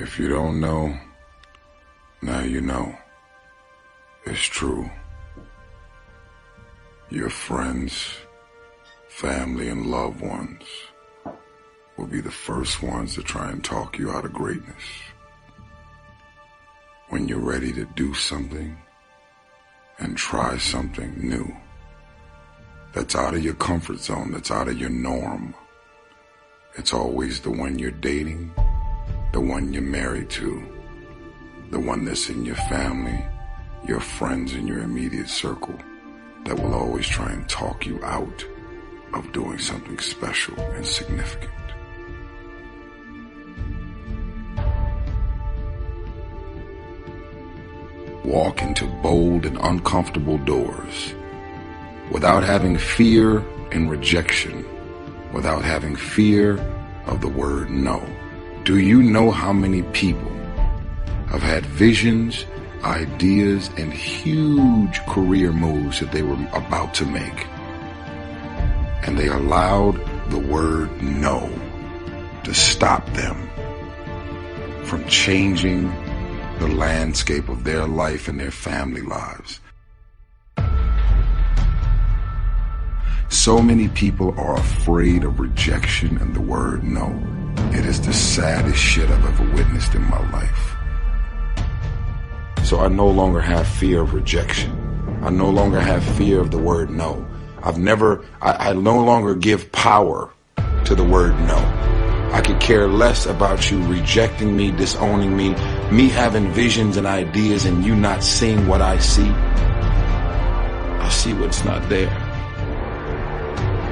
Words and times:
If 0.00 0.18
you 0.18 0.30
don't 0.30 0.60
know, 0.60 0.98
now 2.22 2.40
you 2.40 2.62
know. 2.62 2.96
It's 4.24 4.40
true. 4.40 4.88
Your 7.10 7.28
friends, 7.28 8.14
family, 9.08 9.68
and 9.68 9.90
loved 9.90 10.22
ones 10.22 10.62
will 11.98 12.06
be 12.06 12.22
the 12.22 12.30
first 12.30 12.82
ones 12.82 13.14
to 13.16 13.22
try 13.22 13.50
and 13.50 13.62
talk 13.62 13.98
you 13.98 14.10
out 14.10 14.24
of 14.24 14.32
greatness. 14.32 14.84
When 17.10 17.28
you're 17.28 17.38
ready 17.38 17.70
to 17.74 17.84
do 17.84 18.14
something 18.14 18.78
and 19.98 20.16
try 20.16 20.56
something 20.56 21.14
new 21.18 21.54
that's 22.94 23.14
out 23.14 23.34
of 23.34 23.44
your 23.44 23.54
comfort 23.54 23.98
zone, 23.98 24.32
that's 24.32 24.50
out 24.50 24.68
of 24.68 24.78
your 24.78 24.88
norm, 24.88 25.54
it's 26.76 26.94
always 26.94 27.40
the 27.40 27.50
one 27.50 27.78
you're 27.78 27.90
dating, 27.90 28.50
the 29.32 29.40
one 29.40 29.72
you're 29.72 29.82
married 29.82 30.28
to, 30.30 30.62
the 31.70 31.78
one 31.78 32.04
that's 32.04 32.28
in 32.28 32.44
your 32.44 32.56
family, 32.56 33.24
your 33.86 34.00
friends 34.00 34.54
in 34.54 34.66
your 34.66 34.80
immediate 34.80 35.28
circle 35.28 35.78
that 36.44 36.58
will 36.58 36.74
always 36.74 37.06
try 37.06 37.30
and 37.30 37.48
talk 37.48 37.86
you 37.86 38.02
out 38.04 38.44
of 39.14 39.30
doing 39.32 39.58
something 39.58 39.98
special 39.98 40.58
and 40.58 40.84
significant. 40.84 41.50
Walk 48.24 48.62
into 48.62 48.86
bold 49.02 49.46
and 49.46 49.58
uncomfortable 49.58 50.38
doors 50.38 51.14
without 52.10 52.42
having 52.42 52.76
fear 52.76 53.38
and 53.70 53.90
rejection, 53.90 54.64
without 55.32 55.62
having 55.64 55.94
fear 55.94 56.58
of 57.06 57.20
the 57.20 57.28
word 57.28 57.70
no. 57.70 58.04
Do 58.64 58.78
you 58.78 59.02
know 59.02 59.30
how 59.30 59.54
many 59.54 59.82
people 59.84 60.30
have 61.28 61.42
had 61.42 61.64
visions, 61.64 62.44
ideas, 62.84 63.70
and 63.78 63.90
huge 63.90 65.00
career 65.06 65.50
moves 65.50 66.00
that 66.00 66.12
they 66.12 66.22
were 66.22 66.34
about 66.52 66.92
to 66.94 67.06
make? 67.06 67.46
And 69.06 69.18
they 69.18 69.28
allowed 69.28 69.96
the 70.30 70.38
word 70.38 70.90
no 71.02 71.50
to 72.44 72.52
stop 72.52 73.06
them 73.14 73.48
from 74.84 75.06
changing 75.06 75.88
the 76.58 76.68
landscape 76.68 77.48
of 77.48 77.64
their 77.64 77.86
life 77.86 78.28
and 78.28 78.38
their 78.38 78.50
family 78.50 79.00
lives. 79.00 79.60
So 83.30 83.62
many 83.62 83.86
people 83.86 84.38
are 84.38 84.56
afraid 84.56 85.22
of 85.22 85.38
rejection 85.38 86.18
and 86.18 86.34
the 86.34 86.40
word 86.40 86.82
no. 86.82 87.06
It 87.72 87.86
is 87.86 88.00
the 88.00 88.12
saddest 88.12 88.76
shit 88.76 89.08
I've 89.08 89.24
ever 89.24 89.54
witnessed 89.54 89.94
in 89.94 90.02
my 90.02 90.30
life. 90.32 90.76
So 92.64 92.80
I 92.80 92.88
no 92.88 93.06
longer 93.06 93.40
have 93.40 93.68
fear 93.68 94.00
of 94.00 94.14
rejection. 94.14 94.76
I 95.22 95.30
no 95.30 95.48
longer 95.48 95.80
have 95.80 96.02
fear 96.16 96.40
of 96.40 96.50
the 96.50 96.58
word 96.58 96.90
no. 96.90 97.24
I've 97.62 97.78
never, 97.78 98.26
I, 98.42 98.70
I 98.70 98.72
no 98.72 98.98
longer 98.98 99.36
give 99.36 99.70
power 99.70 100.32
to 100.84 100.94
the 100.96 101.04
word 101.04 101.38
no. 101.46 101.56
I 102.32 102.42
could 102.44 102.60
care 102.60 102.88
less 102.88 103.26
about 103.26 103.70
you 103.70 103.80
rejecting 103.84 104.56
me, 104.56 104.72
disowning 104.72 105.36
me, 105.36 105.50
me 105.92 106.08
having 106.08 106.50
visions 106.52 106.96
and 106.96 107.06
ideas 107.06 107.64
and 107.64 107.84
you 107.84 107.94
not 107.94 108.24
seeing 108.24 108.66
what 108.66 108.82
I 108.82 108.98
see. 108.98 109.30
I 109.30 111.08
see 111.12 111.32
what's 111.32 111.64
not 111.64 111.88
there. 111.88 112.19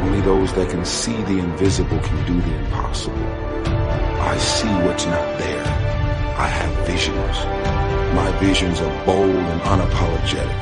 Only 0.03 0.21
those 0.21 0.53
that 0.55 0.71
can 0.71 0.85
see 0.85 1.17
the 1.23 1.39
invisible 1.39 1.99
can 1.99 2.27
do 2.27 2.41
the 2.41 2.55
impossible. 2.59 3.27
I 4.21 4.37
see 4.39 4.69
what's 4.87 5.07
not 5.07 5.39
there. 5.39 5.65
I 6.39 6.47
have 6.47 6.87
visions. 6.87 7.37
My 8.15 8.31
visions 8.39 8.81
are 8.81 9.05
bold 9.05 9.29
and 9.29 9.61
unapologetic. 9.63 10.59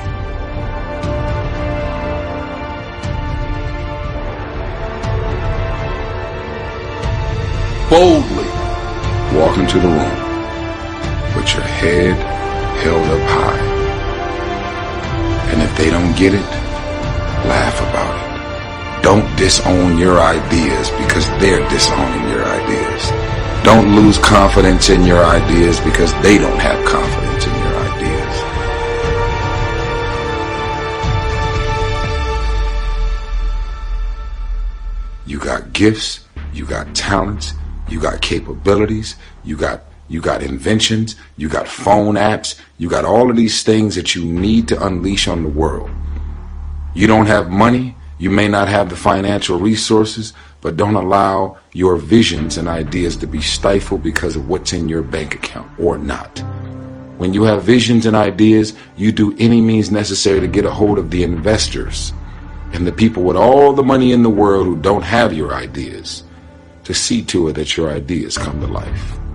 Boldly 7.90 8.48
walk 9.38 9.58
into 9.58 9.78
the 9.78 9.88
room 9.88 10.26
with 11.36 11.52
your 11.54 11.62
head 11.62 12.16
held 12.82 13.06
up 13.08 13.28
high. 13.28 13.58
And 15.52 15.62
if 15.62 15.76
they 15.76 15.90
don't 15.90 16.16
get 16.16 16.34
it, 16.34 16.46
laugh 17.46 17.80
about 17.80 18.20
it. 18.20 18.25
Don't 19.06 19.36
disown 19.36 19.98
your 19.98 20.18
ideas 20.18 20.90
because 20.90 21.28
they're 21.38 21.62
disowning 21.68 22.28
your 22.28 22.44
ideas. 22.44 23.12
Don't 23.62 23.94
lose 23.94 24.18
confidence 24.18 24.90
in 24.90 25.04
your 25.04 25.24
ideas 25.24 25.78
because 25.78 26.12
they 26.22 26.38
don't 26.38 26.58
have 26.58 26.84
confidence 26.84 27.46
in 27.46 27.54
your 27.54 27.76
ideas. 27.86 28.36
You 35.24 35.38
got 35.38 35.72
gifts, 35.72 36.24
you 36.52 36.66
got 36.66 36.92
talents, 36.96 37.52
you 37.88 38.00
got 38.00 38.20
capabilities, 38.20 39.14
you 39.44 39.56
got 39.56 39.84
you 40.08 40.20
got 40.20 40.42
inventions, 40.42 41.14
you 41.36 41.48
got 41.48 41.68
phone 41.68 42.16
apps, 42.16 42.58
you 42.78 42.88
got 42.88 43.04
all 43.04 43.30
of 43.30 43.36
these 43.36 43.62
things 43.62 43.94
that 43.94 44.16
you 44.16 44.24
need 44.24 44.66
to 44.66 44.84
unleash 44.84 45.28
on 45.28 45.44
the 45.44 45.48
world. 45.48 45.90
You 46.92 47.06
don't 47.06 47.26
have 47.26 47.48
money, 47.50 47.94
you 48.18 48.30
may 48.30 48.48
not 48.48 48.68
have 48.68 48.88
the 48.88 48.96
financial 48.96 49.58
resources, 49.58 50.32
but 50.60 50.76
don't 50.76 50.94
allow 50.94 51.58
your 51.72 51.96
visions 51.96 52.56
and 52.56 52.68
ideas 52.68 53.16
to 53.16 53.26
be 53.26 53.40
stifled 53.40 54.02
because 54.02 54.36
of 54.36 54.48
what's 54.48 54.72
in 54.72 54.88
your 54.88 55.02
bank 55.02 55.34
account 55.34 55.70
or 55.78 55.98
not. 55.98 56.38
When 57.18 57.34
you 57.34 57.44
have 57.44 57.62
visions 57.62 58.06
and 58.06 58.16
ideas, 58.16 58.74
you 58.96 59.12
do 59.12 59.34
any 59.38 59.60
means 59.60 59.90
necessary 59.90 60.40
to 60.40 60.48
get 60.48 60.64
a 60.64 60.70
hold 60.70 60.98
of 60.98 61.10
the 61.10 61.22
investors 61.22 62.12
and 62.72 62.86
the 62.86 62.92
people 62.92 63.22
with 63.22 63.36
all 63.36 63.72
the 63.72 63.82
money 63.82 64.12
in 64.12 64.22
the 64.22 64.30
world 64.30 64.66
who 64.66 64.76
don't 64.76 65.02
have 65.02 65.32
your 65.32 65.54
ideas 65.54 66.24
to 66.84 66.94
see 66.94 67.22
to 67.24 67.48
it 67.48 67.54
that 67.54 67.76
your 67.76 67.90
ideas 67.90 68.36
come 68.38 68.60
to 68.60 68.66
life. 68.66 69.25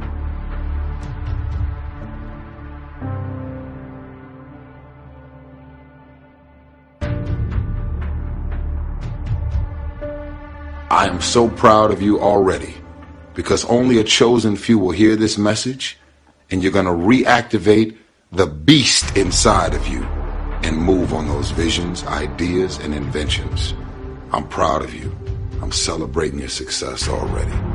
I 11.01 11.07
am 11.07 11.19
so 11.19 11.49
proud 11.49 11.89
of 11.89 11.99
you 11.99 12.19
already 12.19 12.75
because 13.33 13.65
only 13.65 13.97
a 13.97 14.03
chosen 14.03 14.55
few 14.55 14.77
will 14.77 14.91
hear 14.91 15.15
this 15.15 15.35
message 15.35 15.97
and 16.51 16.61
you're 16.61 16.71
going 16.71 16.85
to 16.85 16.91
reactivate 16.91 17.97
the 18.31 18.45
beast 18.45 19.17
inside 19.17 19.73
of 19.73 19.87
you 19.87 20.03
and 20.61 20.77
move 20.77 21.11
on 21.15 21.27
those 21.27 21.49
visions, 21.49 22.05
ideas, 22.05 22.77
and 22.77 22.93
inventions. 22.93 23.73
I'm 24.31 24.47
proud 24.47 24.83
of 24.83 24.93
you. 24.93 25.11
I'm 25.63 25.71
celebrating 25.71 26.37
your 26.37 26.49
success 26.49 27.09
already. 27.09 27.70